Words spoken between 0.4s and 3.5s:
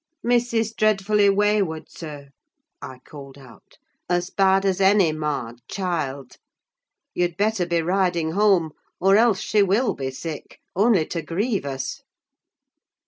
is dreadfully wayward, sir," I called